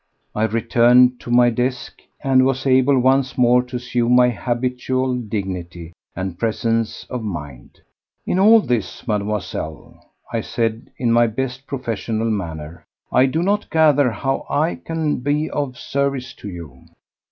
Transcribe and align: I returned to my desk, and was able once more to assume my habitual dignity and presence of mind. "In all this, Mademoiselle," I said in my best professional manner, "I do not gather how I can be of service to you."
I 0.33 0.45
returned 0.45 1.19
to 1.19 1.29
my 1.29 1.51
desk, 1.51 2.01
and 2.23 2.43
was 2.43 2.65
able 2.65 2.97
once 2.97 3.37
more 3.37 3.61
to 3.61 3.75
assume 3.75 4.15
my 4.15 4.31
habitual 4.31 5.13
dignity 5.15 5.93
and 6.15 6.39
presence 6.39 7.05
of 7.11 7.21
mind. 7.21 7.81
"In 8.25 8.39
all 8.39 8.61
this, 8.61 9.07
Mademoiselle," 9.07 10.03
I 10.33 10.41
said 10.41 10.89
in 10.97 11.11
my 11.11 11.27
best 11.27 11.67
professional 11.67 12.31
manner, 12.31 12.83
"I 13.11 13.27
do 13.27 13.43
not 13.43 13.69
gather 13.69 14.09
how 14.09 14.47
I 14.49 14.73
can 14.83 15.17
be 15.19 15.51
of 15.51 15.77
service 15.77 16.33
to 16.33 16.49
you." 16.49 16.85